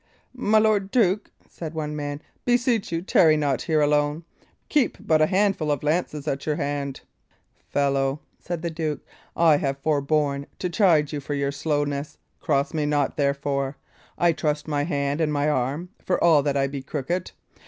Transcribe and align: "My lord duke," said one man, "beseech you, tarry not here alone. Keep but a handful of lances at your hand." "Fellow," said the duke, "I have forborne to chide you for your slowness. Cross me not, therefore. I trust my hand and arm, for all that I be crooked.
"My 0.33 0.57
lord 0.57 0.89
duke," 0.89 1.29
said 1.47 1.75
one 1.75 1.95
man, 1.95 2.23
"beseech 2.43 2.91
you, 2.91 3.03
tarry 3.03 3.37
not 3.37 3.61
here 3.61 3.81
alone. 3.81 4.23
Keep 4.67 4.97
but 5.05 5.21
a 5.21 5.27
handful 5.27 5.69
of 5.71 5.83
lances 5.83 6.27
at 6.27 6.47
your 6.47 6.55
hand." 6.55 7.01
"Fellow," 7.69 8.19
said 8.39 8.63
the 8.63 8.71
duke, 8.71 9.05
"I 9.35 9.57
have 9.57 9.77
forborne 9.77 10.47
to 10.57 10.71
chide 10.71 11.11
you 11.11 11.19
for 11.19 11.35
your 11.35 11.51
slowness. 11.51 12.17
Cross 12.39 12.73
me 12.73 12.87
not, 12.87 13.15
therefore. 13.15 13.77
I 14.17 14.31
trust 14.31 14.67
my 14.67 14.85
hand 14.85 15.21
and 15.21 15.37
arm, 15.37 15.89
for 16.03 16.17
all 16.23 16.41
that 16.41 16.57
I 16.57 16.65
be 16.65 16.81
crooked. 16.81 17.29